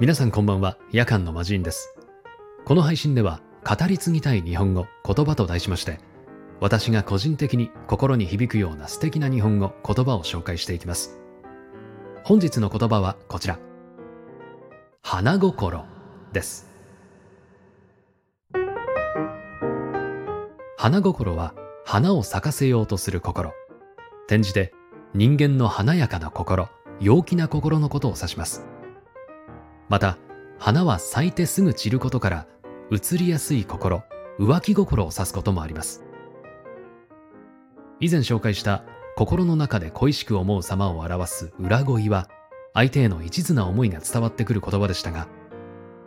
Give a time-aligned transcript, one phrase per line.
[0.00, 0.78] 皆さんこんばんは。
[0.92, 1.92] 夜間の魔人です。
[2.64, 5.98] この配信では語り継ぎたい日本語言葉と題しまして
[6.60, 11.18] 私が個人的に心に響くような素敵な日本語言葉を紹介していきます。
[12.22, 13.58] 本日の言葉はこちら。
[15.02, 15.84] 花心
[16.32, 16.68] です。
[20.76, 21.54] 花心は
[21.84, 23.52] 花を咲かせようとする心。
[24.28, 24.72] 転じて
[25.12, 26.68] 人間の華やかな心
[27.00, 28.77] 陽気な心のことを指します。
[29.88, 30.18] また
[30.58, 32.46] 花は咲いてすぐ散ることから
[32.90, 34.02] 移りやすい心
[34.38, 36.04] 浮気心を指すこともあります。
[38.00, 38.84] 以前紹介した
[39.16, 42.28] 心の中で恋しく思う様を表す裏恋は
[42.74, 45.26] 相手への一途な思いが伝わってくる言葉でしたが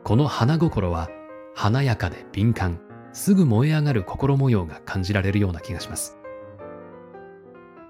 [0.05, 1.09] この花心は
[1.53, 2.79] 華やかで敏感
[3.11, 6.17] すぐ燃え上がる心模様が感じられるような気がします。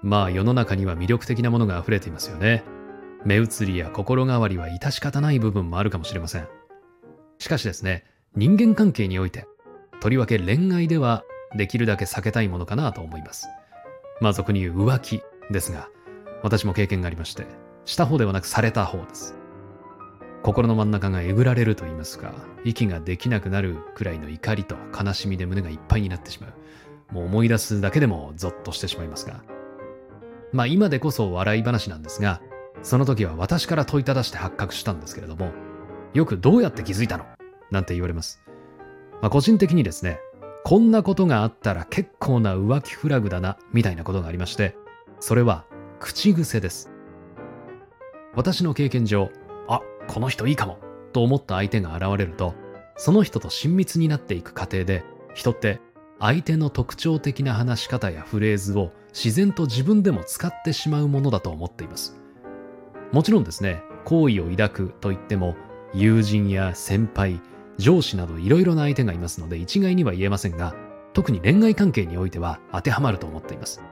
[0.02, 2.64] まあ世の中には魅力的なものが溢れていますよね。
[3.24, 6.48] 目移りや心変わりは致し方ない部分もあるかもしれません。
[7.38, 9.46] しかしですね、人間関係において、
[10.00, 11.24] とりわけ恋愛では
[11.56, 13.48] できるだけ避けたいものかなと思います。
[14.20, 15.88] まあ俗に言う浮気ですが、
[16.42, 17.46] 私も経験がありまして、
[17.84, 19.36] した方ではなくされた方です。
[20.42, 22.32] 心の真ん中がえぐられると言いますか、
[22.64, 27.14] 息ができなくなるくらいの怒りと悲しみで胸がいっぱいになってしまう。
[27.14, 29.44] もう思い出すだけでもゾッとしてしまいますが。
[30.52, 32.40] まあ今でこそ笑い話なんですが、
[32.82, 35.52] その時は私から問いただして発覚したんですけれども、
[36.14, 37.24] よくどうやって気づいたの？
[37.70, 38.42] なんて言われます。
[39.20, 40.18] まあ、個人的にですね、
[40.64, 44.76] こんなことがあったら結構な浮気フラグだな、みたいなことがありまして、
[45.20, 45.64] それは
[46.00, 46.90] 口癖です。
[48.34, 49.30] 私の経験上、
[49.68, 50.78] あ、この人いいかも、
[51.12, 52.54] と思った相手が現れると、
[52.96, 55.80] その人と親密になっていく過程で、人って
[56.18, 62.18] 相手の特徴的な話し方やフレーズを自然と自分でも使ってしまうものだと思っています。
[63.12, 65.54] もちろんですね、好意を抱くといっても、
[65.92, 67.40] 友人や先輩、
[67.76, 70.74] 上司などいろいろな相手がいますので一概には言えませんが、
[71.12, 73.82] 特に恋愛関係においては当てはまると思っています。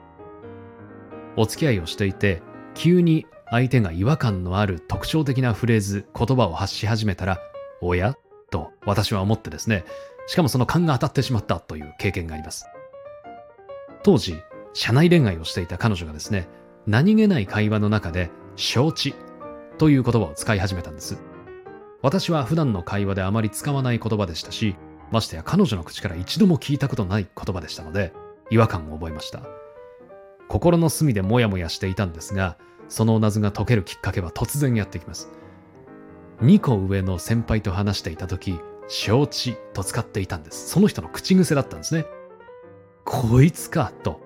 [1.37, 2.43] お付き合いをしていて、
[2.75, 7.39] 急に相手が違和感のある特徴的なフレーズ、言葉を発し始めたら、
[7.83, 8.17] おや？
[8.51, 9.85] と私は思ってですね、
[10.27, 12.65] しかもその勘が当たってしまったという経験があります。
[14.03, 14.41] 当時、
[14.73, 16.49] 社内恋愛をしていた彼女がですね、
[16.87, 19.15] 何気ない会話の中で承知
[19.79, 21.19] という言葉を使い始めたんです。
[22.03, 24.77] 私は普段の会話であまり使わない言葉でしたし、
[25.11, 28.13] ましてや彼女の口から一度も聞いたことない言葉でしたので、
[28.51, 29.43] 違和感を覚えました。
[30.49, 35.31] 心の隅でモヤモヤしていたんですが、その謎が解けるきっかけは突然やってきます。
[36.43, 40.69] 2個上の先輩と話していた時、承知と使っていたんです。
[40.69, 42.05] その人の口癖だったんですね。
[43.05, 44.21] こいつかと、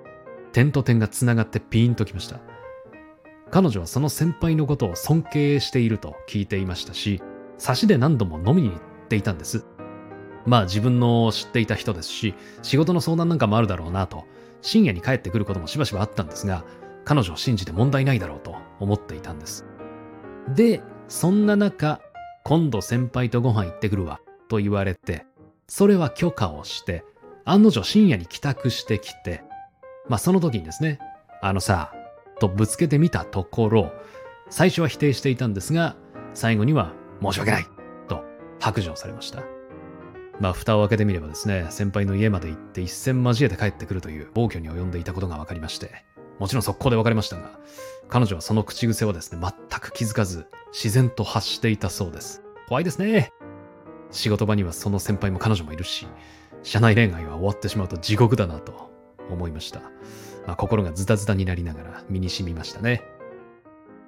[0.52, 2.40] 点と点が繋がってピーンときました。
[3.50, 7.22] 彼女はその先輩のことを尊敬していると聞いていましたし、
[7.58, 9.64] 差しで何度も飲みに行っていたんです。
[10.46, 14.24] まあ自分の知っていた人ですし、仕事の相談なんかもあるだろうなと、
[14.60, 16.64] 深夜に帰ってくることもしばしばあったんですが、
[17.04, 19.64] 彼女を信じて問題ないだろうと思っていたんです。
[20.54, 22.00] で、そんな中、
[22.44, 25.26] 今度先輩とご飯行ってくるわ、と言われて、
[25.68, 27.04] それは許可をして、
[27.44, 29.42] 案の定深夜に帰宅してきて、
[30.08, 30.98] まあその時にですね、
[31.40, 31.92] あのさ、
[32.40, 33.92] とぶつけてみたところ、
[34.50, 35.96] 最初は否定していたんですが、
[36.34, 37.66] 最後には申し訳ない
[38.08, 38.24] と
[38.60, 39.42] 白状されました。
[40.40, 46.04] まあ、蓋を開けてみればですね、先輩の家まで行って一戦交えて帰ってくるという暴挙に及んでいたことが分かりまして、
[46.38, 47.58] もちろん速攻で別れましたが、
[48.08, 52.42] 彼女はその口癖はですね、全く気づかず、自然と発していたそうです。
[52.68, 53.32] 怖いですね。
[54.10, 56.06] 仕事場にはその先輩も彼女もいるし、
[56.62, 58.90] 社内恋愛は終わってしまうと地獄だなと
[59.30, 59.82] 思いました。
[60.46, 63.02] まあ、心がズタズタになりながら身に染みましたね。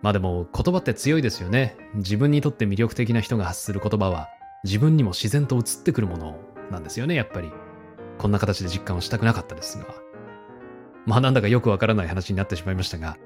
[0.02, 1.76] まあでも言葉って強いですよね。
[1.94, 4.28] 自分にとって魅力的な人が発する言葉は
[4.64, 6.38] 自分にも自然と移ってくるもの
[6.70, 7.50] なんですよね、やっぱり。
[8.18, 9.86] こんな形で実感をしたくなかったですが。
[11.06, 13.16] まあなんだかよくわからない話になってしまいましたが、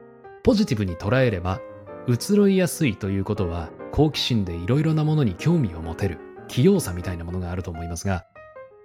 [0.43, 1.61] ポジティブに捉えれば、
[2.07, 6.19] 移ろいやすいということは好奇心でいろいろなものに興味を持てる
[6.49, 8.25] 器用さみたいなものがあると思いますが、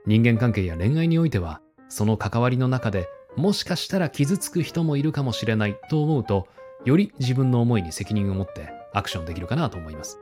[0.06, 6.48] 人間関係や恋愛においては、その関わりの中でもしかしたら傷つく人もいるかもしれないと思うと、
[6.86, 10.20] より自分の思いに責任を持ってアクションできるかなと思います。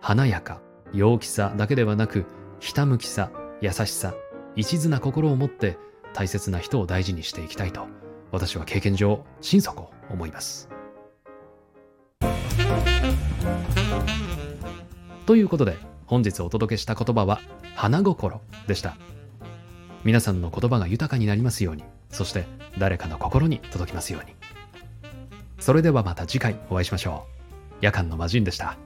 [0.00, 0.60] 華やか、
[0.92, 2.24] 陽気さだけではなく、
[2.58, 3.30] ひたむきさ、
[3.60, 4.14] 優しさ、
[4.56, 5.78] 一途な心を持って
[6.12, 7.86] 大切な人を大事にしていきたいと、
[8.32, 10.68] 私は経験上、心底思います。
[15.26, 17.40] ということで、本日お届けした言葉は、
[17.74, 18.96] 花心でした。
[20.04, 22.46] 皆さんの言葉が豊かになりますように、そして
[22.78, 24.34] 誰かの心に届きますように。
[25.58, 27.26] それではまた次回お会いしましょ
[27.72, 27.76] う。
[27.80, 28.76] 夜間の魔人でした。